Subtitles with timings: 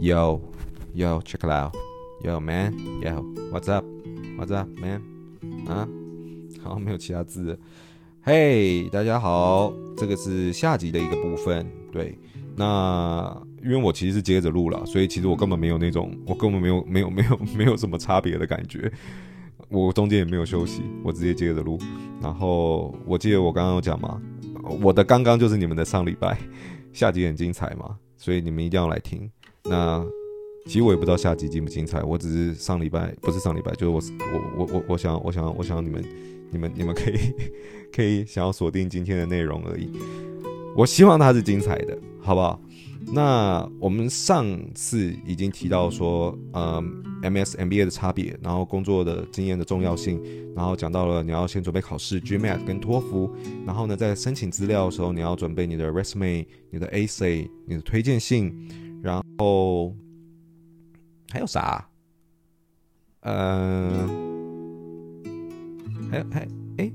[0.00, 0.40] Yo,
[0.94, 1.76] yo, check it out.
[2.24, 2.72] Yo, man.
[3.02, 3.84] Yo, what's up?
[4.38, 5.02] What's up, man?
[5.68, 5.86] 啊，
[6.64, 7.58] 好，没有其他字。
[8.22, 11.70] 嘿，大家好，这个是下集的一个部分。
[11.92, 12.18] 对，
[12.56, 18.90] 那因为我其实是接着录了，所以其实我根本没有那种，我根本没有没有没有 没有什么差别的感觉。
[19.68, 21.78] 我中间也没有休息，我直接接着录。
[22.22, 24.18] 然后我记得我刚刚有讲嘛，
[24.80, 26.38] 我的刚刚就是你们的上礼拜，
[26.90, 29.30] 下集很精彩嘛，所以你们一定要来听。
[29.70, 30.04] 那
[30.66, 34.02] 其实我也不知道下集精不精彩，我只是上礼拜不是上礼拜，就是我
[34.58, 36.04] 我我我我想我想我想你们
[36.50, 37.16] 你们你们可以
[37.92, 39.90] 可以想要锁定今天的内容而已。
[40.76, 42.60] 我希望它是精彩的，好不好？
[43.12, 46.82] 那我们上次已经提到说，呃
[47.22, 50.22] ，MS MBA 的差别，然后工作的经验的重要性，
[50.54, 53.30] 然后讲到了你要先准备考试 GMAT 跟托福，
[53.66, 58.54] 然后呢，在申请资料的时候，你要准备你的 resume、你的 essay、你的推荐信。
[59.40, 59.96] 然后
[61.32, 61.88] 还有啥？
[63.20, 64.06] 呃，
[66.10, 66.46] 还有还
[66.76, 66.92] 哎，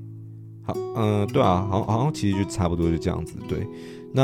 [0.62, 3.36] 好，嗯、对啊，好，好像其实就差不多就这样子。
[3.48, 3.66] 对，
[4.14, 4.22] 那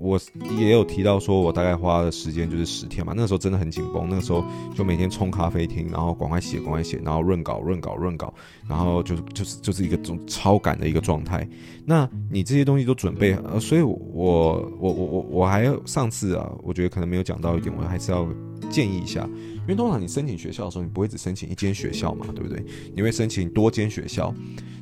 [0.00, 0.18] 我
[0.58, 3.12] 也有提到说，我大概花的时间就是十天嘛。
[3.14, 8.32] 那个时候真的很紧绷，那个时候就每天冲咖啡厅，然后赶快写，赶快写，然后润稿，润稿，润稿，
[8.68, 11.48] 然后就就是就是一个这种超赶的一个状态。
[11.84, 18.28] 那你这些东西都准备，呃，所以我我我我我还要上次啊，我觉得可能没有讲到一点，我还是要
[18.70, 19.28] 建议一下，
[19.62, 22.64] 因为通常你申请学校的时候，你不会只申请一间学校嘛，对不对？
[22.94, 24.34] 你会申请多间学校，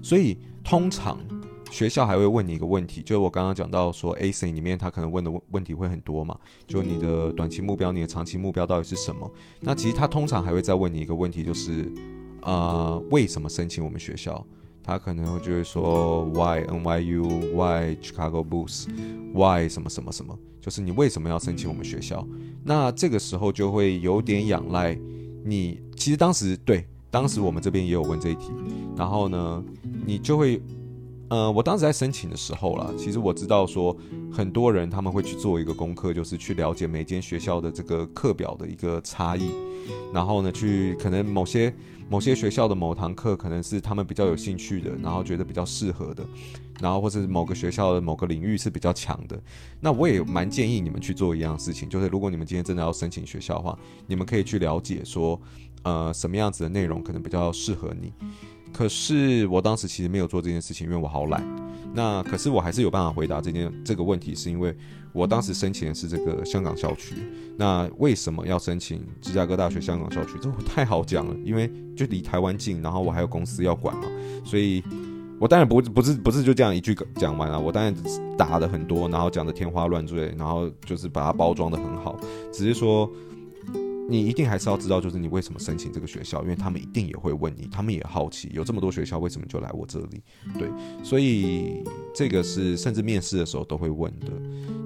[0.02, 1.18] 所以通常。
[1.70, 9.30] 学校还会问你一个问题，就是我刚刚讲到说，A C 里面他可能问的问问题会很多嘛，就你的短期目标、你的长期目标到底是什么？
[9.60, 11.92] 那其实他通常还会再问你一个问题，就是，
[12.42, 14.42] 呃，为什么申请我们学校？
[14.82, 20.38] 他可能就会说，Why NYU？Why Chicago Booth？Why 什么什么什么？
[20.60, 22.26] 就是你为什么要申请我们学校？
[22.64, 24.96] 那这个时候就会有点仰赖
[25.44, 25.80] 你。
[25.96, 28.52] 其实当时对，当时我们这边也有问这一题，
[28.96, 29.64] 然后呢，
[30.06, 30.62] 你就会。
[31.28, 33.96] 呃，我当时在申请的时候啦，其实我知道说
[34.32, 39.50] 很多人他们会去做一个功课，就是去了解每间学校的这个课表的一个差异，
[40.14, 41.74] 然后呢，去可能某些
[42.08, 46.24] 某些学校的某堂课可能是他们比较有兴趣的，然后觉得比较适合的，
[46.80, 49.36] 然后或是某个学校的某个领域是比较强的。
[49.80, 53.76] 那我也蛮建议你们去做一样事情，就是如果你们今天真的要申请学校的话，
[54.06, 55.40] 你们可以去了解说，
[55.82, 58.12] 呃，什么样子的内容可能比较适合你。
[58.72, 61.42] 可是我当时其实没有做这件事情，因为我好懒。
[61.94, 64.76] 那可是我还是有办法回答这件这个问题，是因为
[65.14, 67.14] 我当时申请的是这个香港校区。
[67.56, 70.32] 那为什么要申请芝加哥大学香港校区？
[70.42, 74.04] 这太好讲了，因为就离台湾近，然后我还有公司要管嘛，
[74.44, 74.82] 所以
[75.40, 77.94] 我当然不不是不是就这样一句讲完了，我当然
[78.36, 82.18] 打的很多，然后讲的天花乱坠，然后就是把它包装的很好，
[82.52, 83.10] 只是说。
[84.08, 90.22] 你一定还是要知道，就是你为什么申请这个学校，因为他们一定也会问你，他们也好奇，有这么多学校为什么就来我这里？
[90.58, 90.68] 对，
[91.02, 91.82] 所以
[92.14, 94.26] 这个是甚至面试的时候都会问的。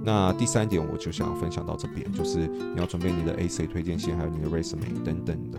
[0.02, 5.58] 那第三点，我就想要分享到这边，就是你要准备你的 A C 推荐信，还有你的 resume 等等的，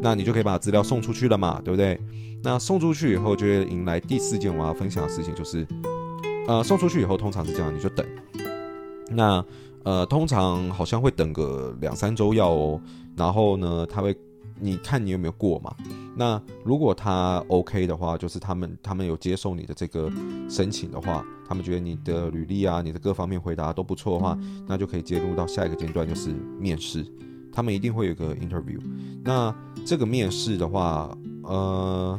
[0.00, 2.00] 那你就可以把资料送出去了嘛，对不对？
[2.42, 5.66] 那送出去以后，就会迎来第四件我要分享的事情，就是
[6.46, 8.06] 呃，送出去以后通常是这样，你就等。
[9.10, 9.44] 那
[9.84, 12.80] 呃，通常好像会等个两三周要哦，
[13.14, 14.16] 然后呢，他会，
[14.58, 15.74] 你看你有没有过嘛？
[16.16, 20.10] 那如果他 OK 的话，就是他们他们有接受你的这个
[20.48, 27.04] 申请的话，他们觉得你的履历啊，你的各方面回答都不错的话，那就可以接入到下一个阶段，就是面试。
[27.52, 28.80] 他们一定会有个 interview。
[29.22, 32.18] 那这个面试的话，呃，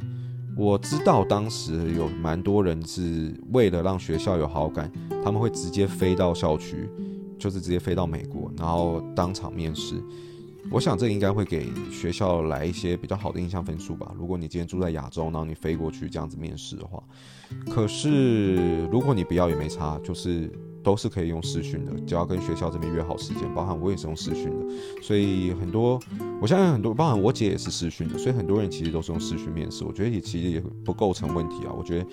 [0.55, 4.91] 我知道当时有蛮多人是为了让学校有好感，
[5.23, 6.89] 他们会直接飞到校区。
[7.37, 9.95] 就是直接飞到美国，然后当场面试。
[10.71, 14.11] 我想这应该会给学校来一些比较好的印象分数吧。
[14.17, 17.03] 如果你今天住在亚洲，然后你飞过去这样子面试的话，
[17.69, 20.51] 可是如果你不要也没差，就是。
[20.85, 25.99] 都是可以用视讯的，只要跟学校这边约好时间，包含我也是用视讯的，所以很多，
[26.39, 32.05] 我相信很多，包含我姐也是视讯的，所以很多人其实都是用视讯面试，我觉得也其实也不构成问题啊，我觉得，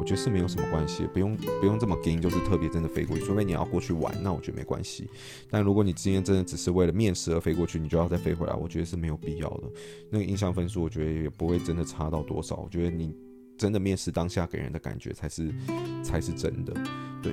[0.00, 5.06] 我觉得是没有什么关系，不用不用这么紧，就是特别真的飞过去，除非你要过去玩，那我觉得没关系。
[5.50, 9.64] 但如果你今天真的只是为了面试而飞过去，你就要再飞回来，我觉得是没有必要的。
[10.08, 13.14] 那个印象分数，我觉得也不会真的差到多少，我觉得你。
[13.60, 15.52] 真的面试当下给人的感觉才是
[16.02, 16.72] 才是真的，
[17.22, 17.30] 对。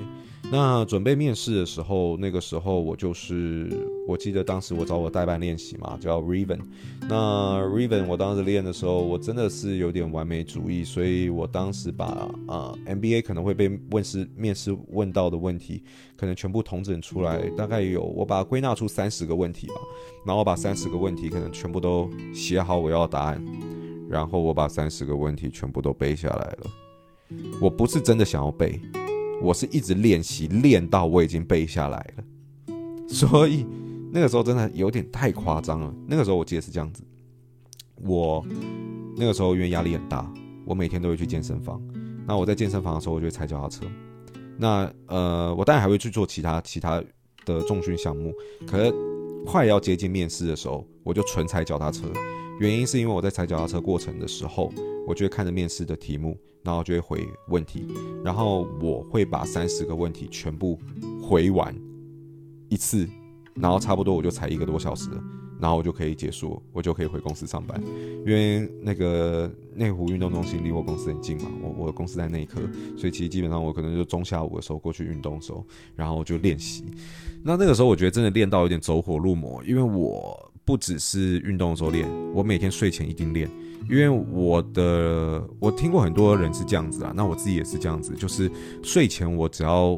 [0.50, 3.70] 那准备面试的时候，那个时候我就是，
[4.08, 6.60] 我记得当时我找我代办练习嘛，叫 Riven。
[7.02, 15.84] 那 Riven 我当时练的时候，我真的是有点完美主义，所以我当时把啊、呃、MBA 可能会被问试面试问到的问题，
[16.16, 19.74] 可能全部统整出来，大概有我把它归纳出三十个问题吧，
[20.26, 23.44] 然后把三十个问题可能全部都写好我要答案，
[24.10, 26.70] 然后我把三十个问题全部都背下来了。
[27.62, 28.80] 我不是真的想要背。
[29.40, 32.24] 我是一直练习，练到我已经背下来了，
[33.08, 33.68] 所以
[34.12, 35.94] 那个时候真的有点太夸张了。
[36.08, 37.04] 那个时候我记得是这样子，
[38.02, 38.44] 我
[39.16, 40.28] 那个时候因为压力很大，
[40.66, 41.80] 我每天都会去健身房。
[42.26, 43.86] 那我在健身房的时候，我就会踩脚踏车。
[44.58, 47.00] 那呃，我当然还会去做其他其他
[47.46, 48.34] 的重训项目。
[48.66, 48.92] 可是
[49.46, 52.08] 快要接近面试的时候，我就纯踩脚踏车。
[52.60, 54.72] 原因是因为我在踩脚踏车过程的时候，
[55.08, 57.88] 我就会看着面试的题目，然后就会回问题，
[58.24, 60.80] 然后我会把三十个问题全部
[61.22, 61.76] 回完
[62.68, 63.08] 一次，
[63.54, 65.08] 然后差不多我就踩一个多小时，
[65.62, 67.80] 然后我就可以结束，我就可以回公司上班，
[68.26, 72.60] 因为那个内湖运动中心离我公司很近嘛，我我的公司在内科，
[72.98, 75.64] 所以其实基本上我可能就中下午的时候过去运动的时候，
[75.96, 76.86] 然后就练习。
[77.44, 80.47] 那那个时候我觉得真的练到有点走火入魔，因为我。
[80.68, 83.50] 不只是运动的时候练，我每天睡前一定练，
[83.90, 88.52] 因为我的我听过很多人是这样子啊，那我自己也是这样子，就是
[88.84, 89.98] 睡前我只要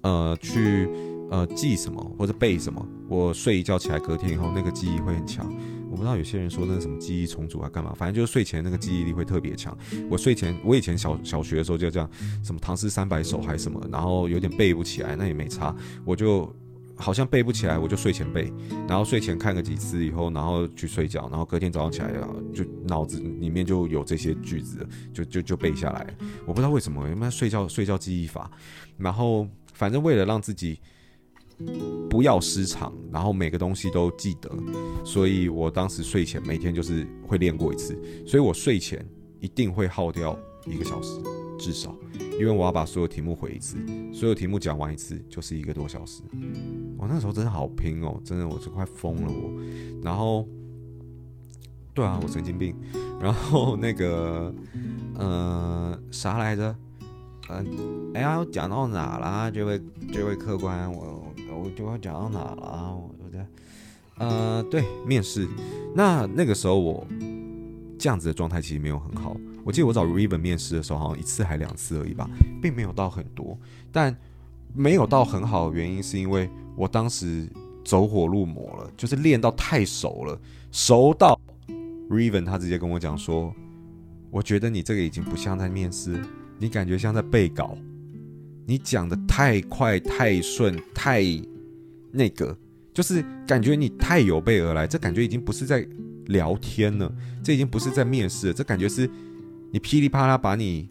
[0.00, 0.88] 呃去
[1.30, 5.48] 呃记什么或者背什么，我睡一觉起来隔天以后那个记忆会很强。
[5.88, 9.78] 我不知道有些人说那个什么记忆重组啊干嘛，反正就是睡前那个记忆力会特别强。
[10.10, 12.10] 我睡前我以前小小学的时候就这样，
[12.42, 15.72] 什么唐诗三百首还是什么，然后有点背不起来，那也没差，
[16.04, 16.52] 我就。
[16.98, 18.52] 好像背不起来，我就睡前背，
[18.88, 26.14] 然后睡前看个几次以后，然后去睡觉，然后隔天早上起来啊，就脑子里面就有这些句子，就就就背下来。
[26.44, 28.50] 我不知道为什么，因为睡觉睡觉记忆法，
[28.96, 30.80] 然后反正为了让自己
[32.10, 34.50] 不要失常，然后每个东西都记得，
[35.04, 37.96] 所以我当时睡前每天就是会练过一次，
[38.26, 39.06] 所以我睡前
[39.40, 41.20] 一定会耗掉一个小时。
[41.58, 41.92] 至少，
[42.38, 43.76] 因为我要把所有题目回一次，
[44.12, 46.22] 所有题目讲完一次就是一个多小时。
[46.96, 49.52] 我那时候真的好拼哦，真的我是快疯了我。
[50.02, 50.46] 然后，
[51.92, 52.74] 对啊，我神经病。
[53.20, 54.54] 然后那个，
[55.14, 56.74] 呃，啥来着？
[57.50, 57.66] 嗯、
[58.12, 59.50] 呃，哎呀，我讲到哪了？
[59.50, 59.80] 这位
[60.12, 62.94] 这位客官，我我就要讲到哪了？
[62.94, 63.46] 我在，
[64.18, 65.48] 呃，对，面试。
[65.94, 67.04] 那那个时候我
[67.98, 69.36] 这样子的状态其实没有很好。
[69.68, 72.26] 我记得我找 Riven 面试的时候，好像一次还两次而已吧，
[72.62, 73.54] 并没有到很多。
[73.92, 74.16] 但
[74.74, 77.46] 没有到很好的原因，是因为我当时
[77.84, 80.40] 走火入魔了，就是练到太熟了，
[80.72, 81.38] 熟到
[82.08, 83.54] Riven 他直接跟我讲说
[84.32, 86.18] ：“我觉得你这个已经不像在面试，
[86.58, 87.76] 你感觉像在背稿，
[88.64, 91.22] 你讲的太快、太顺、太
[92.10, 92.56] 那个，
[92.94, 95.86] 就是感觉你太有备而来，这感觉已经不是在
[96.28, 99.06] 聊天了，这已经不是在面试了，这感觉是。”
[99.70, 100.88] 你噼里啪啦把你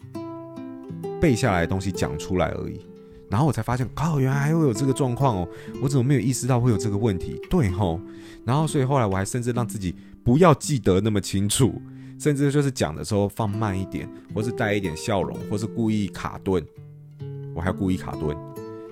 [1.20, 2.80] 背下来的东西讲出来而已，
[3.28, 5.48] 然后我才发现，哦，原来还会有这个状况哦！
[5.82, 7.40] 我怎么没有意识到会有这个问题？
[7.50, 8.00] 对吼，
[8.44, 11.74] 然后所以后来我还甚至让自己不要记得那么清楚，
[12.18, 16.64] 甚至就是讲的时候放慢一点，或是带一点笑容，或是故意卡顿，
[17.54, 18.36] 我还要故意卡顿。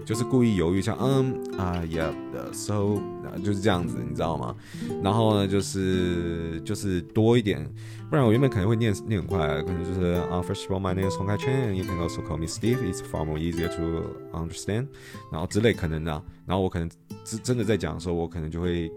[0.06, 2.96] 就是故意犹豫，像嗯啊，yeah，so，
[3.42, 4.54] 就是这样子，你知道吗？
[5.02, 7.68] 然后呢，就是就是多一点，
[8.08, 12.78] 不然我原本可能会念念很快，可能就是啊，First of all, my name is Hong Kai Chen，you can also call me Steve.
[12.88, 14.86] It's far more easier to understand。
[15.32, 16.88] 然后之类可能的，然后我可能
[17.24, 18.88] 真真的在讲的时候，我可能就会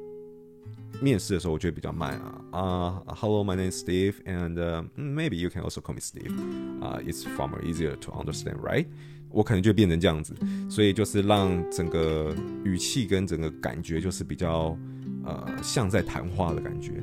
[1.01, 4.53] 面试的时候，我觉得比较慢啊啊，Hello, my name is Steve, and、
[4.95, 6.35] maybe you can also call me Steve。
[6.83, 8.85] 啊，It's far more easier to understand, right？
[9.31, 10.35] 我可能就变成这样子，
[10.69, 14.77] 所以就是让整个语气跟整个感觉就是比较
[15.23, 16.93] 呃像在谈话的感觉，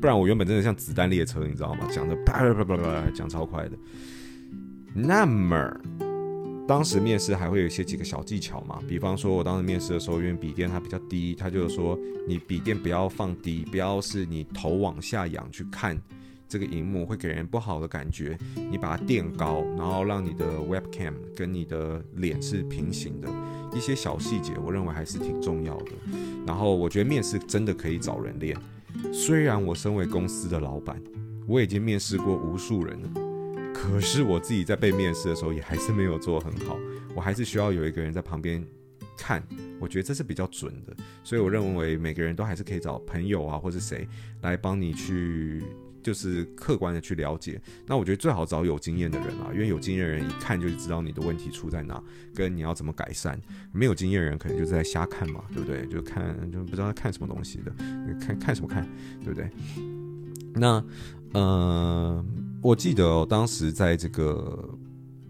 [0.00, 1.86] 不然我原本真的像子弹列车，你知道吗？
[1.90, 3.78] 讲的啪啪啪啪啪，讲超快的。
[4.92, 5.72] 那么
[6.66, 15.96] 当时面试还会有一些几个小技巧嘛，比方说我当时面试的时候，因为笔电它比较低，它就是说你笔电不要放低，不要是你头往下仰去看。
[16.48, 18.38] 这个荧幕会给人不好的感觉，
[18.70, 23.28] 你把它垫高，然后让你的 webcam 跟你的脸是平行的，
[23.74, 25.92] 一些小细节，我认为还是挺重要的。
[26.46, 28.56] 然后我觉得面试真的可以找人练，
[29.12, 30.98] 虽然我身为公司的老板，
[31.46, 33.10] 我已经面试过无数人了，
[33.74, 36.78] 可是我自己在被面试的时候也还是没有做很好，
[37.14, 38.64] 我还是需要有一个人在旁边
[39.18, 39.46] 看，
[39.78, 40.96] 我觉得这是比较准的。
[41.22, 44.08] 所以我认为每个人都还是可以找朋友啊，或是谁
[44.40, 45.62] 来帮你去。
[46.08, 47.60] 就是客观的去了解。
[47.86, 52.02] 那我觉得最好找有经验的人啊，因为有经验的人一看就知道你的问题出在哪，
[52.34, 53.38] 跟你要怎么改善。
[53.72, 55.86] 没有经验的人可能就是在瞎看嘛，对不对？
[55.88, 57.70] 就看就不知道看什么东西的，
[58.18, 58.88] 看看什么看，
[59.22, 59.50] 对不对？
[60.54, 60.82] 那
[61.34, 62.24] 呃，
[62.62, 64.78] 我记得哦，当时在这个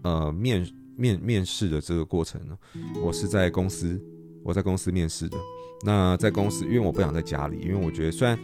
[0.03, 2.57] 呃面面面试的这个过程呢，
[3.03, 4.01] 我是在公司，
[4.43, 5.37] 我在公司面试的。
[5.81, 8.37] 那在公司，因为我不想在家里，因为我觉得虽然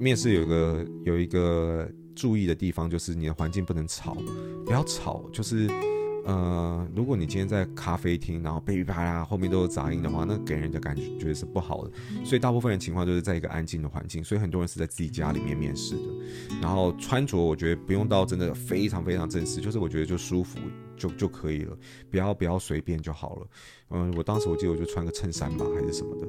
[0.00, 4.16] 面试有个有一个注意的地方，就是你的环境不能吵，
[4.64, 5.70] 不要吵，就是。
[6.22, 11.90] 呃，如果你今天在咖啡厅，然后噼里啪啦后面都有杂音的话，那给人的感觉是不好的。
[12.24, 16.02] 所以大部分人情况都是在一个安静的环境，所以很多人是在自己家里面面试的。
[16.60, 20.58] 然后穿着，我觉得不用到真的非常非常正式，就是我觉得就舒服
[20.94, 21.76] 就就可以了，
[22.10, 23.46] 不要不要随便就好了。
[23.88, 26.28] 嗯，我当时我记得我就穿个衬衫吧，还是什么的，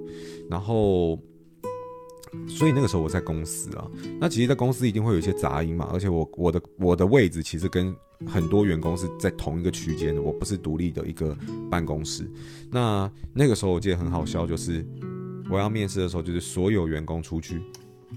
[0.50, 1.20] 然后。
[2.48, 3.86] 所以那个时候我在公司啊，
[4.20, 7.94] 那其实，在公司一定会有一些杂音嘛，而且我我的我的位置其实跟
[8.26, 11.38] 很多员工是在同一个区间的，我不是独立的一个
[11.70, 12.30] 办公室。
[12.70, 14.86] 那那个时候我记得很好笑，就是
[15.50, 17.62] 我要面试的时候，就是所有员工出去，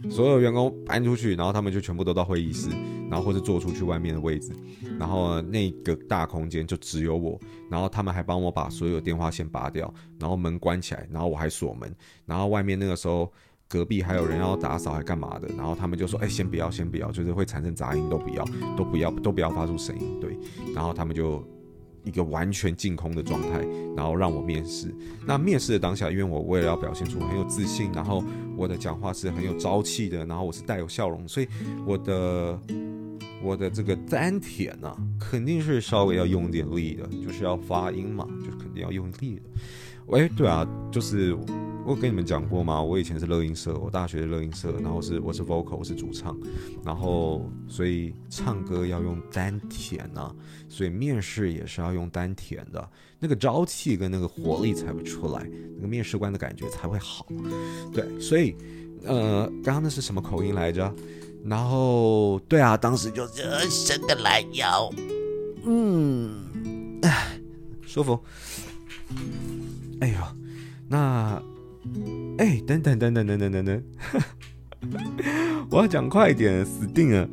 [0.08, 2.68] 所有员工搬出去，然后他们就全部都到会议室，
[3.10, 4.52] 然后或者坐出去外面的位置，
[4.96, 11.92] 然后那个大空间就只有我，然后他们还帮我把所有电话线拔掉，然后门关起来，然后我还锁门，
[12.26, 13.28] 然后外面那个时候。
[13.68, 15.48] 隔壁还有人要打扫，还干嘛的？
[15.56, 18.44] 然后他们就说：“哎、先不要，先不要，就是会产生杂音，都不要，
[18.76, 20.38] 都不要，都不要发出声音。”对。
[20.74, 21.42] 然后他们就
[22.04, 23.66] 一个完全净空的状态，
[23.96, 24.94] 然后让我面试。
[25.26, 28.22] 那面试的当下，因为我为了要表现出很有自信，然后
[28.56, 31.48] 我的讲话是很有朝气的，然后我是带有笑容，所以
[31.86, 32.60] 我的
[33.42, 39.42] 我的这个丹田呢、肯定是稍微要用点力的，就是要发音嘛，就肯定要用力的。
[40.06, 41.36] 喂，对啊，就是。
[41.86, 42.82] 我跟你们讲过吗？
[42.82, 46.34] 我以前是乐音社，我大学的乐音社，然后是我是 vocal，我是主唱，
[46.82, 50.34] 然后所以唱歌要用丹田啊，
[50.66, 55.46] 所以面试也是要用丹田的，那个朝气跟那个活力才会出来，
[55.76, 57.26] 那个面试官的感觉才会好。
[57.92, 58.56] 对，所以
[59.04, 60.90] 呃，刚刚那是什么口音来着？
[61.44, 63.26] 然后对啊，当时就
[63.68, 64.88] 伸个懒腰，
[65.66, 67.38] 嗯，哎，
[67.82, 68.18] 舒服。
[70.04, 70.16] 哎呦，
[70.88, 71.42] 那。
[72.38, 73.82] 哎、等等等等等等等等，
[75.70, 77.28] 我要讲快一点，死定了！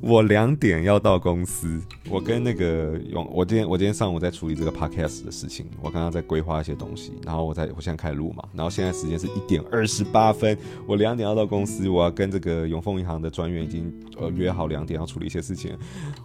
[0.00, 15.78] 我两点要到公司，我跟那个永，我今天我今天上午在处理这个 podcast 的事情，我刚刚在规划一些东西，然后我在我现在开录嘛，然后现在时间是一点二十八分，我两点要到公司，我要跟这个永丰银行的专员已经呃约好两点要处理一些事情，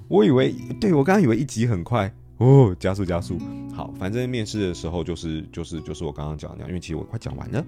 [0.08, 2.12] 我以为，对，我刚刚以为一集很快。
[2.40, 3.38] 哦，加速加速，
[3.74, 7.62] 好，反正面试的时候就是就是就是我刚刚讲的那样，因为其实我快讲完了，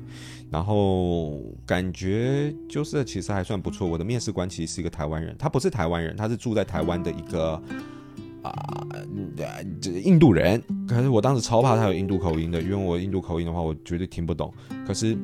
[0.49, 3.85] 然后感觉就是其实还算不错。
[3.85, 7.61] 我的面试官其实是一个台湾人，他不是台湾人，他是住在台湾的一个
[8.41, 8.87] 啊，
[9.81, 10.63] 这、呃、印度人。
[10.87, 14.53] 可是我当时超怕他有印度口音的，因为我印度口音的话，我绝对听不懂。
[14.87, 15.17] 可是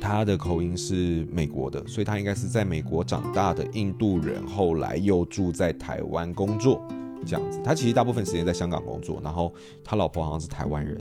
[0.00, 6.82] 他的口音是美国的，所以他应该是在美国长大的印度人，后来又住在台湾工作。
[7.26, 9.52] 这样子，他其实大部分时间在香港工作，然后
[9.84, 10.96] 他老婆好像是台湾人，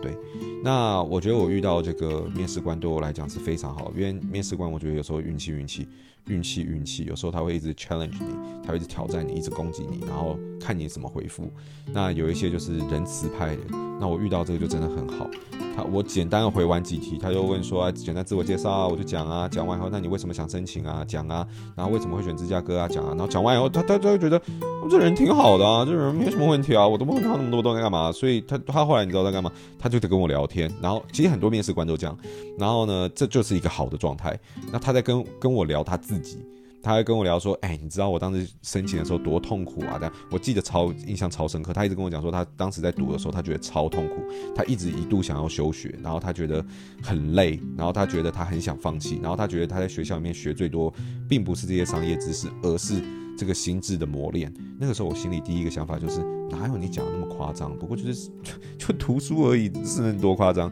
[0.00, 0.16] 对。
[0.64, 5.88] 那我觉得我遇到这个面试官对我来讲是非常好，因为面试官我觉得有时候运气运气
[6.26, 11.50] 运气运气，有时候他会一直 challenge 你，他会一直挑战你，一直攻击你，然后看你怎么回复。
[11.92, 13.62] 那有一些就是仁慈派的，
[14.00, 15.28] 那我遇到这个就真的很好。
[15.74, 21.02] 他我简单的回完几题，他就问说啊，简单自我介绍啊，我就讲啊，讲完以后，那你为什么想申请啊？
[21.02, 22.86] 讲啊，然后为什么会选芝加哥啊？
[22.86, 24.40] 讲啊，然后讲完以后，他他他就觉得
[24.82, 28.12] 我这人挺好的啊，这人没什么问题啊，我都不问他那么多都在干嘛？
[28.12, 29.50] 所以他他后来你知道在干嘛？
[29.78, 32.16] 他就得跟我聊天，然后其实很多面试官都这样，
[32.58, 34.38] 然后呢，这就是一个好的状态。
[34.70, 36.44] 那他在跟跟我聊他自自己。
[36.82, 39.98] 他还跟我聊说，哎，你知道我当时申请的时候多痛苦啊？
[40.00, 41.72] 这样我记得超印象超深刻。
[41.72, 44.16] 他一直跟我讲说，他当时在读的时候，他觉得超痛苦，
[44.52, 46.64] 他一直一度想要休学，然后他觉得
[47.00, 50.92] 很累，然后他觉得他很想放弃，然后他觉得他在学校里面学最多，
[51.28, 53.00] 并不是这些商业知识，而是
[53.38, 54.52] 这个心智的磨练。
[54.76, 57.78] 那个时候我心里第一个想法就是，哪有你讲的那么夸张？
[57.78, 58.28] 不过就是
[58.76, 60.68] 就，读书而已，是能多夸张？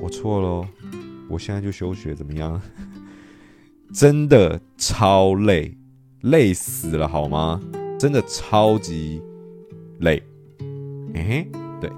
[0.00, 0.68] 我错了，
[1.28, 2.62] 我现在就休学怎么样？
[3.92, 5.76] 真的超累，
[6.22, 7.60] 累死了好吗？
[7.98, 9.20] 真的超级
[10.00, 10.22] 累。
[11.14, 11.46] 哎、
[11.80, 11.90] 对，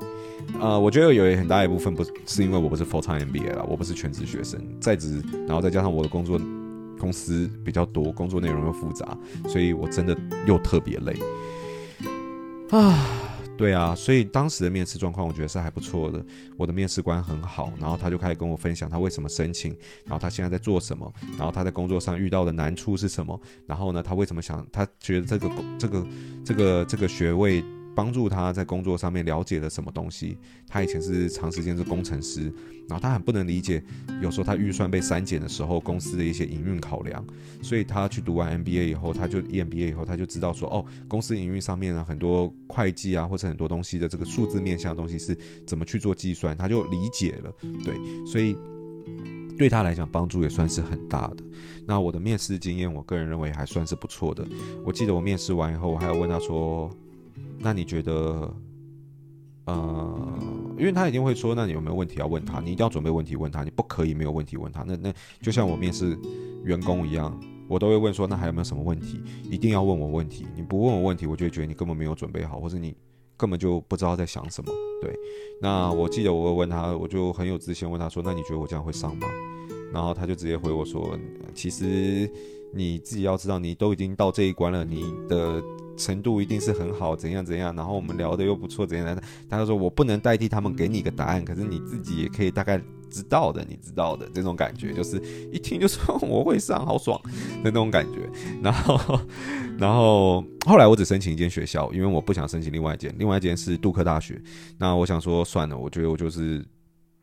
[0.61, 6.41] 呃，我觉得有很大一部分不是因为我不是 full time MBA 啦，我不是全职学生，在职，然后再加上我的工作
[6.99, 9.17] 公司比较多，工作内容又复杂，
[9.49, 11.17] 所以我真的又特别累
[12.71, 13.34] 啊。
[13.57, 16.25] 对啊，所以当时的面试状况我觉得是还不错的。
[16.57, 19.71] 我的面试官很好，然后他就开始跟我分享他为什么申请，
[20.05, 26.07] 然后他现在在做什么，然后他在工作上遇到的难处是什么，然后呢，他为什么想，他觉得这个这个
[26.45, 27.65] 这个这个学位。
[27.95, 30.37] 帮助他在工作上面了解了什么东西。
[30.67, 32.53] 他以前是长时间是工程师，
[32.89, 33.83] 然后他很不能理解，
[34.21, 37.25] 有时候他预算被删减的时候，公司的一些营运考量。
[37.63, 45.37] 所以他去读完 MBA 以后，他就 EMBA 以后，他就知道说，哦，公司营运上面呢，很多会计啊，或者很多东西的这个数字面向的东西是
[45.67, 47.53] 怎么去做计算，他就理解了。
[47.85, 47.95] 对，
[48.27, 48.57] 所以
[49.57, 51.37] 对他来讲帮助也算是很大的。
[51.87, 54.45] 那我的面试经验，我个人认为还算是不错的。
[54.85, 56.91] 我记得我面试完以后，我还要问他说。
[57.59, 58.55] 那你觉得，
[59.67, 60.39] 呃，
[60.79, 62.61] 因为他一定会说，那你有没有问题要问他？
[62.61, 64.83] 你一定要准备问题问他，你不可以没有问题问他。
[64.83, 66.19] 那那就像我面试
[66.65, 67.39] 员工一样，
[67.69, 69.23] 我都会问说，那还有没有什么问题？
[69.51, 72.95] 一定要问我问题，你不问我问题，我就觉得你根本没有准备好，或者你
[73.37, 74.71] 根本就不知道在想什么。
[75.01, 75.15] 对，
[75.63, 79.27] 那我记得我会问他，我就很有自信问他说，那你觉得我这样会上吗？
[79.93, 81.19] 然后他就直接回我说，
[81.55, 82.31] 其实
[82.75, 85.63] 你自己要知道，你都已经到这一关了，你的。
[85.97, 89.23] 程度一定是很好，怎样怎样，然后我们聊得又不错，怎样的？
[89.49, 95.21] 他就说我不能代替他们给你一个答案，可是你自己也可以大概知道的，你知道的这种感觉，就是
[95.53, 97.21] 一听就说我会上，好爽
[97.63, 98.29] 的那种感觉。
[98.63, 99.21] 然后，
[99.79, 104.41] 然后后来我只申请一间学校，因为我不想申请另外一间，另外一间是杜克大学。
[104.79, 106.65] 那我想说算了，我觉得我就是。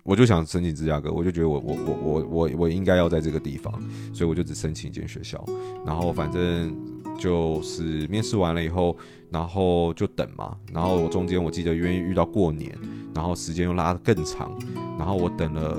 [0.03, 3.71] 我就想申请芝加哥，我就觉得我我我我我我应该要在这个地方，
[4.11, 5.45] 所以我就只申请一间学校，
[5.85, 6.75] 然后反正
[7.21, 8.97] 就是面试完了以后，
[9.29, 12.75] 然后就等嘛，然后我中间我记得因为遇到过年，
[13.13, 14.57] 然后时间又拉得更长，
[14.97, 15.77] 然后我等了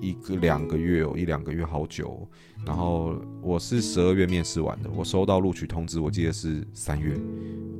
[0.00, 2.26] 一个两个月哦，一两个月好久，
[2.66, 7.16] 然后我是十二月面试完的，我收到录取通知，我记得是三月。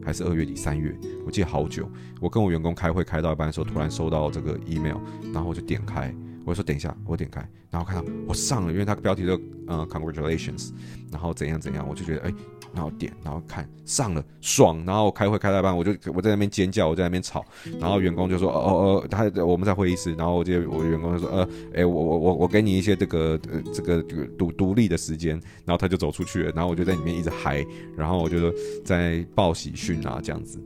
[0.07, 1.89] 还是二月底三月，我记得好久。
[2.21, 4.99] 我跟我员工开会开到一半的时候，突然收到这个 email，
[5.33, 10.73] 然后我就点开，我说等一下，我点开，然后看到我上了，因为它标题就呃 congratulations，
[11.11, 12.35] 然后怎样怎样，我就觉得哎。
[12.75, 14.83] 然后点，然后看上了，爽。
[14.85, 17.45] 然后开会开到一半，我就我在那边尖叫，我在那边吵。
[17.81, 24.03] 然后员工就说：“哦哦，他我们在会议室。”然后我就我员工就说：“呃，哎，我我我我给你一些这个呃这个
[24.37, 26.53] 独独立的时间。”然后他就走出去了。
[26.55, 27.65] 然后我就在里面一直嗨。
[27.97, 28.53] 然后我就
[28.85, 30.59] 在报喜讯啊这样子，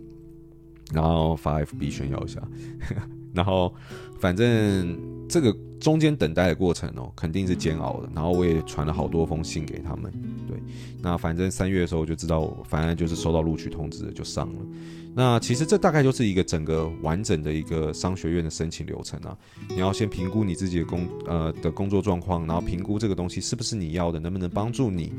[0.92, 2.40] 然后发 FB 炫耀一下。
[3.34, 3.72] 然后
[4.18, 4.98] 反正
[5.28, 8.08] 这个中间等待的过程哦，肯定是煎熬的。
[8.14, 10.12] 然后我也传了好多封信给他们。
[10.46, 10.56] 对，
[11.00, 14.62] 那反正三月的时候我就知道，反正就是收到录取通知了，就上了。
[15.14, 19.36] 那其实这大概就是一个整个完整的一个商学院的申请流程啊。
[19.68, 25.12] 你要先评估你自己的工呃的工作状况，然后评估这个东西是不是你要的，能不能帮助你。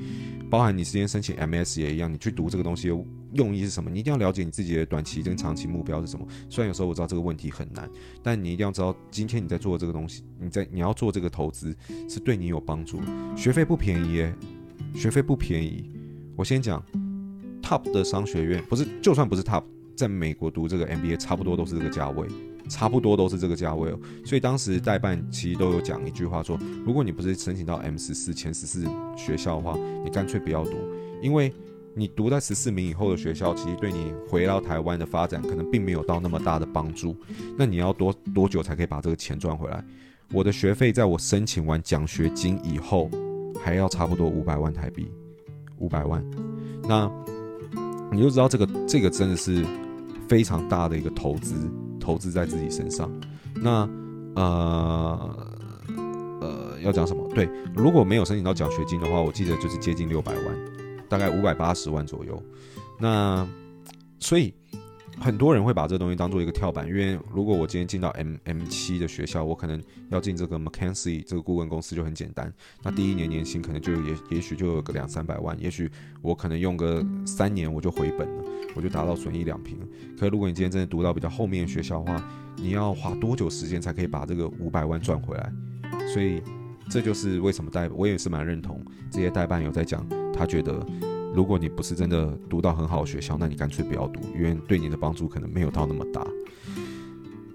[0.49, 2.97] 包含你之前申请 MS 也一样，你去读这个东西的
[3.34, 3.89] 用意是什么？
[3.89, 6.25] 你一定要了解你自己的短期跟长期目标是什么。
[6.49, 7.88] 虽然有时候我知道这个问题很难，
[8.23, 11.75] 但你一定要知道，今天你在做这个东西，你在你要做这个投资
[12.07, 12.99] 是对你有帮助。
[13.35, 14.33] 学费不便宜耶。
[14.95, 15.88] 学费不便宜，
[16.35, 16.83] 我先讲
[17.62, 19.63] ，Top 的商学院不是，就算不是 Top，
[19.95, 22.27] 在美国读这个 MBA 差不多都是这个价位，
[22.67, 23.99] 差不多都是这个价位哦。
[24.25, 30.71] 所以当时代办其实都有讲一句话说，如果你不是申请到 M 十四前十四学校的话，你干脆不要读，
[31.21, 31.53] 因为
[31.93, 37.15] 你读在十四名以后的学校，其实对你回到台湾的发展可能并没有到那么大的帮助。
[37.55, 39.85] 那你要多多久才可以把这个钱赚回来？
[40.31, 43.09] 我的学费在我申请完奖学金以后。
[43.61, 45.11] 还要差不多五百万台币，
[45.79, 46.23] 五百万，
[46.87, 47.11] 那
[48.09, 49.65] 你就知道这个这个真的是
[50.29, 53.11] 非常大的一个投资，投资在自己身上。
[53.53, 53.87] 那
[54.35, 55.47] 呃
[56.39, 57.27] 呃要讲什么？
[57.35, 60.45] 对，如果没有申请到奖学金的话，我记得就是接近六百万，
[61.09, 62.41] 大概五百八十万左右。
[62.97, 63.45] 那
[64.19, 64.53] 所以。
[65.21, 72.51] 很多人会把这东西当做一个跳板，因为如果我今天进到 M M 七的学校，我可能要进这个 McKinsey 这个顾问公司就很简单。
[72.82, 78.43] 那第一年年薪可能就也也许就有个两三百万，也许我可能用个三年我就回本了，
[78.75, 79.77] 我就达到损益两平。
[80.17, 85.51] 可是如果你今天真的读到比较后面的学校的话，你要花多久时间才可以把这个五百万赚回来？
[86.13, 86.41] 所以
[86.89, 90.86] 这就是为什么代我也是蛮认同这些代办有在讲，他觉得。
[91.33, 96.25] 如果你不是真的读到很好的学校，那你干脆不要读，因为对你的帮助可能没有到那么大。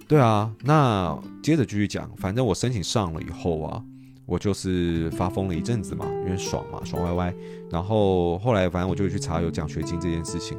[0.06, 3.82] 对啊，那接着继续讲，反正我申请上了以后啊，
[4.26, 7.34] 我就是发疯了一阵子嘛，因为爽嘛，爽歪歪。
[7.70, 10.56] 然后后来反正我就去查有奖学金这件事情。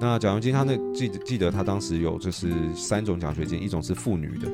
[0.00, 4.48] 那奖学金他那记记得他当时有就是三种奖学金，一种是妇女的，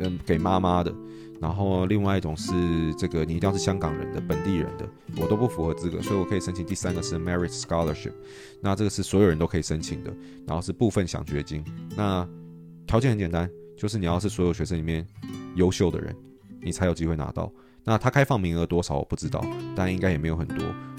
[0.00, 0.92] 嗯，给妈妈的。
[1.40, 2.52] 然后另外一种是
[2.96, 8.12] 这个你一定要是香港人的本地人的，我都不符合资格，所以我可以申请第三个是 Merit Scholarship，
[8.60, 10.12] 那这个是所有人都可以申请的，
[10.46, 11.64] 然后是部分奖学金，
[11.96, 12.28] 那
[12.86, 15.06] 条件很简单，就是你要是所有学生里面
[15.54, 16.14] 优秀的人，
[16.60, 17.52] 你才有机会拿到。
[17.84, 19.42] 那他开放名额多少我不知道，
[19.74, 20.58] 但应该也没有很多。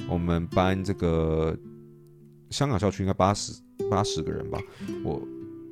[0.09, 1.55] 我们班这个
[2.49, 4.59] 香港校区应该八十八十个人吧，
[5.03, 5.21] 我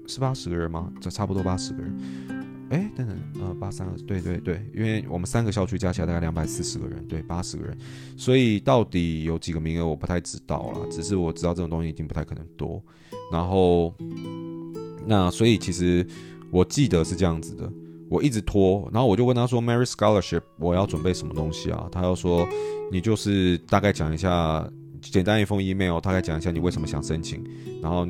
[0.06, 0.92] 是八十个人吗？
[1.02, 2.57] 这差不多八十个人。
[2.70, 7.78] 哎，等等，呃，八三二，对对对，因为我们三个校区加起来大概两百四十个人，对，八十个人，
[8.18, 12.84] 所以到底有几个名额我不太知道啦，只是我知道这种东西一定不太可能多。
[13.32, 13.94] 然后，
[15.06, 16.06] 那所以其实
[16.52, 17.72] 我记得是这样子的，
[18.10, 21.88] 我一直拖，然后我就问他说，Mary Scholarship 我要准备什么东西啊？
[21.92, 22.48] 他又说，
[22.92, 24.70] 你就是大概讲一下，
[25.02, 27.42] 简单一封 email，大概讲一下你为什么想申请，
[27.82, 28.06] 然后，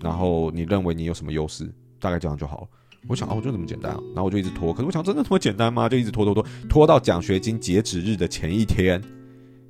[0.00, 2.68] 然后你认为你有什么优势，大概这样就好了。
[3.08, 4.72] 我想哦，就这么简单啊，然后我就一直拖。
[4.72, 5.88] 可是我想，真的这么简单吗？
[5.88, 9.02] 就一直拖拖拖，拖到奖学金截止日的前一天。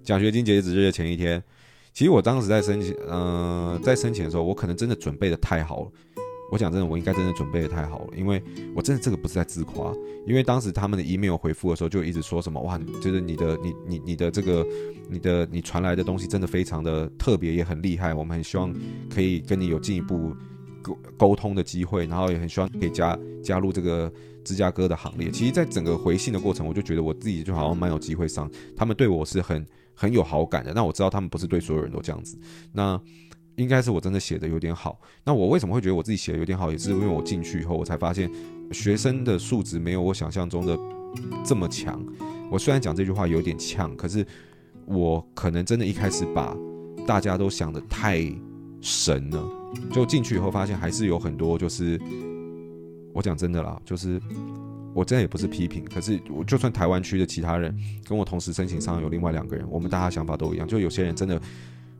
[0.03, 1.43] 奖学金截止日的前一天，
[1.95, 5.91] 其实我当时在申请，嗯、在申请的时候，我可能真的准备的太好了。
[6.51, 8.43] 我讲真的，我应该真的准备的太好了，因为
[8.75, 9.91] 我真的这个不是在自夸，
[10.27, 14.67] 因为当时他们的 email 回复的时候，就一直说什么哇，就是你的你你你的这个
[15.09, 18.71] 你的你传来的东西真的非常的特别，也很厉害，我们很希望
[19.09, 20.37] 可以跟你有进一步。
[20.83, 24.13] 沟沟通的机会，然后也很希望可以加加入这个
[24.45, 25.31] 芝加哥的行列。
[25.31, 28.51] 其实，在整个回信的过程，我就觉得我自己就好像蛮有机会上。
[28.77, 29.65] 他们对我是很
[29.95, 30.73] 很有好感的。
[30.75, 32.37] 那我知道他们不是对所有人都这样子。
[32.73, 33.01] 那
[33.57, 35.01] 应该是我真的写的有点好。
[35.25, 36.71] 那我为什么会觉得我自己写的有点好？
[36.73, 38.31] 也是因为我进去以后，我才发现
[38.73, 40.79] 学生的素质没有我想象中的
[41.45, 42.03] 这么强。
[42.51, 44.27] 我虽然讲这句话有点呛，可是
[44.87, 46.57] 我可能真的一开始把
[47.07, 48.25] 大家都想得太
[48.83, 49.43] 神了。
[49.91, 51.99] 就进去以后发现还是有很多，就是
[53.15, 54.21] 我讲真的啦，就是
[54.93, 57.75] 我真的也不是批评，可是我就算台湾区的其他人
[58.07, 61.41] 跟我同时申请上有另外两个人，我们大家想法都一样，就有些人真的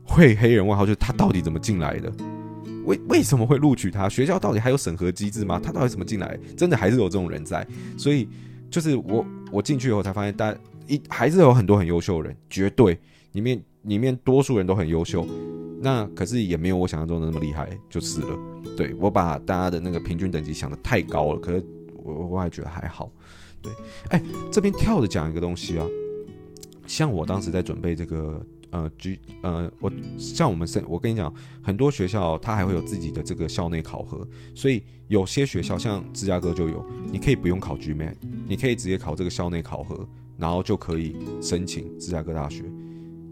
[0.03, 2.13] 会黑人问号，就是他到底怎么进来的？
[2.85, 4.09] 为为什么会录取他？
[4.09, 5.57] 学校到底还有审核机制吗？
[5.57, 6.37] 他到底怎么进来？
[6.57, 7.65] 真的还是有这种人在，
[7.97, 8.27] 所以
[8.69, 10.53] 就是我我进去以后才发现，大
[10.85, 12.99] 一还是有很多很优秀的人，绝对
[13.31, 15.25] 里面里面多数人都很优秀。
[15.81, 18.39] 那可是也没有我想象中的那么厉害，就是了。
[18.77, 21.61] 对，我把大家的那个平均等级想得太高了，可是
[22.01, 23.11] 我我还觉得还好。
[23.61, 23.71] 对，
[24.09, 25.85] 哎、这边跳着讲一个东西啊，
[26.87, 38.15] 像我当时在准备这个呃 G 呃，我像我们是，我跟你讲，很多学校它还会有自己的这个校内考核，所以有些学校像芝加哥就有，你可以不用考 GMAT，
[38.47, 42.63] 你可以直接考这个校内考核，然后就可以申请芝加哥大学。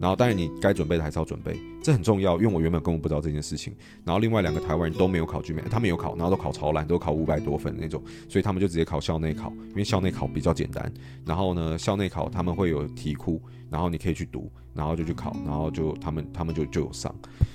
[0.01, 3.71] 然后，当然你该准备的还是要准备，这很重要，因为我原本根本不知道这件事情。
[4.03, 10.91] 然后，另外两个台湾人都没有考 GMAT，他们有考，然后都考超烂，都考五百多分那种，所以他们就直接考校内考，因为校内考比较简单。
[11.23, 17.13] 然后呢，校内考他们会有题库，然后你可以去读，然后就去考，然后就他们他们就就有上，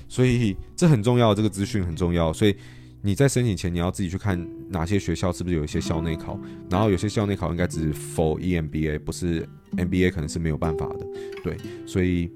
[0.08, 2.56] 所以这很重要，这个资讯很重要，所以。
[3.02, 4.36] 你在申请前，你要自己去看
[4.68, 6.36] 哪些学校是不是有一些校内考，
[6.68, 11.06] 然后有些校内考应该只是 for EMBA，不是 MBA，可能是没有办法的。
[11.42, 12.30] 对，所以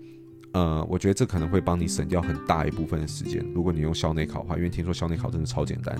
[0.52, 3.44] 呃，我觉得这可能会帮你省掉很大一部分的时间。
[3.54, 5.96] 如果你用校内考的话，因为听说校内考真的超简单，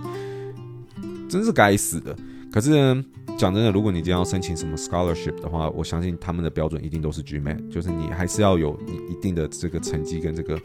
[1.28, 2.16] 真是该死的。
[2.52, 3.04] 可是呢，
[3.38, 8.76] 讲真的，如果你今天要申请什么 scholarship 的话，我相信他们的标准一定都是 GMAT，就是你还是要有
[9.08, 10.60] 一定的这个成绩跟这个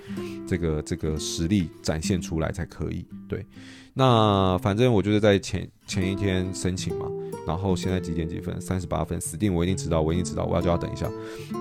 [0.47, 3.05] 这个这个实力展现出来才可以。
[3.29, 3.45] 对，
[3.93, 7.05] 那反正我就是在前前一天申请嘛，
[7.47, 8.59] 然后现在几点几分？
[8.61, 11.09] 三十八分，死定我一定迟到，我一定迟到，我要就要等一下。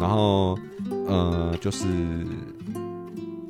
[0.00, 0.58] 然后
[1.06, 1.86] 呃，就是。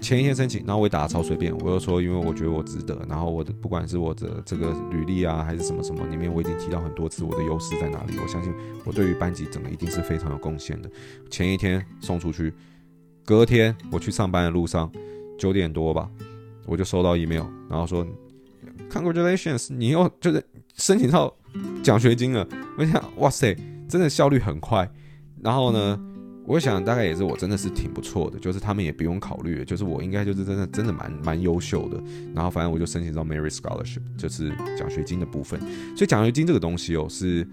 [0.00, 2.94] 前一天申请，然后我也打的超随便，我又说，因为我觉得我值得。
[3.08, 8.12] 然后我的不管是我的这个履历啊，还是什么什么里面，我已经提到很多次我的优势在哪里。
[8.22, 8.52] 我相信
[8.84, 10.90] 我对于班级整个一定是非常有贡献的。
[11.30, 12.52] 前一天送出去，
[13.24, 14.92] 隔天我去上班的路上，
[15.38, 16.10] 九点多吧，
[16.66, 18.06] 我就收到 email，然后说
[18.90, 20.44] Congratulations，你又就是
[20.74, 21.34] 申请到
[21.84, 22.44] 奖学金了。
[22.76, 23.54] 我想，哇塞，
[23.86, 24.90] 真的效率很快。
[25.40, 26.00] 然后呢？
[26.46, 31.98] 我想大概也是我真的是挺不错的，就是他们也不用考虑，就是我应该就是真的真的蛮蛮优秀的。
[32.34, 35.58] 然后反正我就申请到 Mary Scholarship，就是奖学金的部分。
[35.96, 37.48] 所以奖学金这个东西哦，是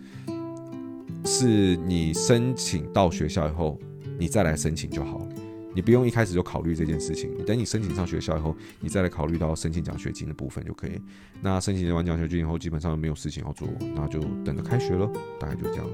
[1.23, 3.79] 是你申请到学校以后，
[4.19, 5.25] 你再来申请就好了，
[5.73, 7.29] 你不用一开始就考虑这件事情。
[7.37, 10.99] 你等你申请上学校以后，你再来考虑到申请奖学金的部分就可以。
[11.41, 15.85] 那申请完奖学金以后，基本上没有事情要做，那就等着开学了，大概就这样。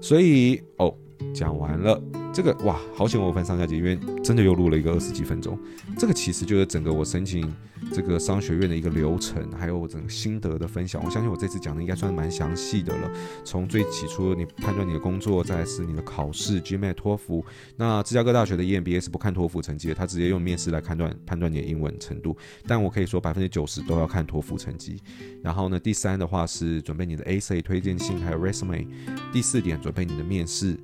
[0.00, 0.94] 所以哦，
[1.34, 2.00] 讲完了。
[2.32, 5.56] 这个哇，好险我分上下集，因为真的又录了一个二十几分钟。
[5.96, 7.48] 这个其实就是整个我申请
[7.92, 11.00] 这个商学院的一个流程，还有我整个心得的分享。
[11.04, 13.08] 我相信我这次讲的应该算蛮详细的了。
[13.44, 17.44] 从最起初你判断你的工作，再来是你的考试，GMAT、托福。
[17.76, 22.36] 那芝加哥大学的 EMBA 是不看托福成绩的，他直接用面试来判断判断你的英文程度。
[22.66, 25.00] 但我可以说百分之九十都要看托福成绩。
[25.40, 28.88] 然后呢，第三的话是准备你的 AC 推荐信，还有 resume。
[29.32, 30.76] 第四点，准备你的面试。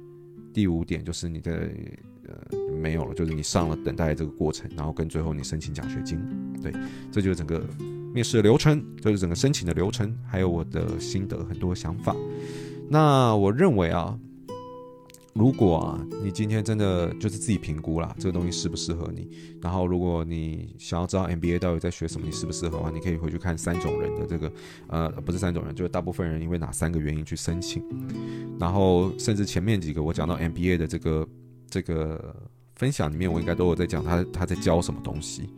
[0.52, 1.70] 第五点就是你的
[2.26, 6.18] 呃没有了，就是你上了等待这个过程，然后跟最后你申请奖学金，
[6.62, 6.72] 对，
[7.10, 7.64] 这就是整个
[8.14, 12.14] 面试的流程，就是整个申请的流程，还有我的心得很多想法。
[12.88, 14.18] 那我认为啊。
[15.40, 19.26] 如果啊，你今天真的就是自己评估啦，这个东西适不适合你。
[19.62, 24.52] 然后，如果你想要知道 MBA 到底在学什么，你适不适合的话，你可以回去看三种人的这个，
[24.88, 27.82] 呃，不是三种人，就是大部分人因为哪三个原因去申请。
[28.58, 31.26] 然后，甚至前面几个我讲到 MBA 的这个
[31.70, 32.36] 这个
[32.74, 35.48] 分享里面，我应该都有在讲他他在教什么东西。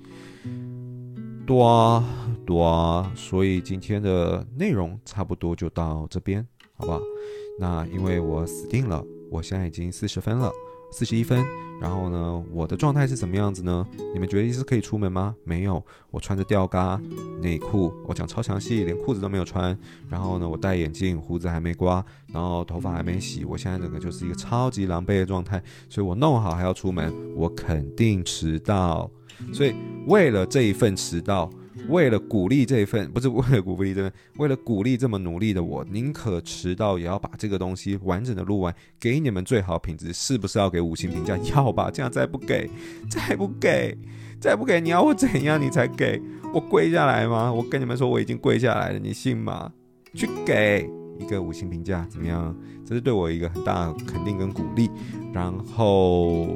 [1.44, 2.08] 多啊
[2.46, 7.00] 多啊，所以今天的内容差不多就到这边，好不好？
[7.58, 9.04] 那因为我死定了。
[9.32, 10.52] 我现在已经四十分了，
[10.90, 11.42] 四十一分。
[11.80, 13.84] 然后呢，我的状态是什么样子呢？
[14.12, 15.34] 你们觉得是可以出门吗？
[15.42, 17.00] 没有，我穿着吊嘎
[17.40, 19.76] 内裤，我讲超详细，连裤子都没有穿。
[20.08, 23.44] 然后呢，我戴眼镜，胡子还没刮，然后头发还没洗。
[23.44, 29.10] 我现在整个就是一个超级狼狈的状态，所以我弄好还要出门，我肯定迟到。
[29.52, 29.74] 所以
[30.06, 31.50] 为了这一份迟到。
[31.88, 41.36] 为了鼓励这一份， 不是为了鼓励这份，为了鼓励这么努力的我，宁可迟到也要把这个东西完整的录完，给你们最好品质，是不是要给五星评价？
[41.38, 42.68] 要吧，这样再不给，
[43.10, 43.96] 再不给，
[44.40, 46.20] 再不给，你要我怎样你才给？
[46.54, 47.52] 我跪下来吗？
[47.52, 49.72] 我跟你们说我已经跪下来了，你信吗？
[50.14, 52.54] 去给一个五星评价，怎么样？
[52.84, 54.90] 这是对我一个很大的肯定跟鼓励，
[55.32, 56.48] 然后。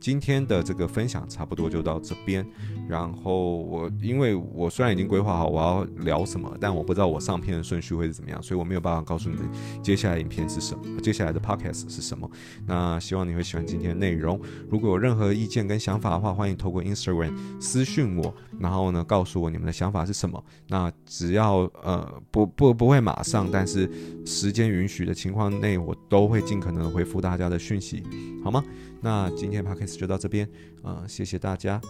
[0.00, 2.46] 今天的这个分享差不多就到这边，
[2.88, 9.48] 然后我因为我虽然已经规划好我要聊什么，但我不知道我上片的顺序会是怎么样，所以我没有办法告诉你们
[9.82, 12.30] 接下来影片是什么，接下来的 podcast 是什么。
[12.66, 14.40] 那希望你会喜欢今天的内容。
[14.68, 20.42] 如果有任何意见跟想法的话，欢迎透过 Instagram 私讯我，然后呢告诉我你们的想法是什么。
[20.68, 23.90] 那只要呃不不不会马上，但是
[24.24, 28.02] 时间允许的情况内，我都会尽可能回复大家的讯息，
[28.44, 28.62] 好吗？
[29.00, 30.48] 那今天 podcast 就到这边，
[30.82, 31.80] 啊、谢谢大家，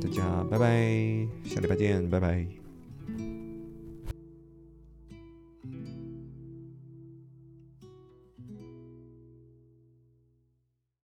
[0.00, 2.61] 大家拜拜，下礼拜见，拜拜。